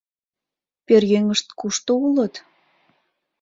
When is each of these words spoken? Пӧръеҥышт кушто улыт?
Пӧръеҥышт 0.85 1.47
кушто 1.59 1.91
улыт? 2.05 2.35